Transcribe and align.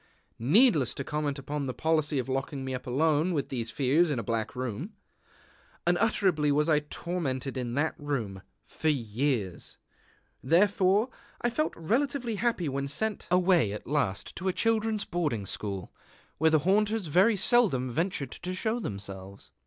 Needless 0.39 0.95
to 0.95 1.03
comment 1.03 1.37
upon 1.37 1.65
the 1.65 1.75
policy 1.75 2.17
of 2.17 2.27
locking 2.27 2.65
me 2.65 2.73
up 2.73 2.87
alone 2.87 3.33
with 3.35 3.49
these 3.49 3.69
fears 3.69 4.09
in 4.09 4.17
a 4.17 4.23
black 4.23 4.55
room. 4.55 4.93
Unutterably 5.85 6.51
was 6.51 6.67
I 6.67 6.79
tormented 6.79 7.55
in 7.55 7.75
that 7.75 7.93
room 7.99 8.41
for 8.65 8.87
years! 8.89 9.77
Therefore 10.41 11.09
I 11.41 11.51
felt 11.51 11.75
relatively 11.77 12.37
happy 12.37 12.67
when 12.67 12.87
sent 12.87 13.27
away 13.29 13.71
at 13.73 13.85
last 13.85 14.35
to 14.37 14.47
a 14.47 14.53
children's 14.53 15.05
boarding 15.05 15.45
school, 15.45 15.93
where 16.39 16.49
the 16.49 16.57
haunters 16.65 17.05
very 17.05 17.35
seldom 17.35 17.91
ventured 17.91 18.31
to 18.31 18.55
show 18.55 18.79
themselves. 18.79 19.51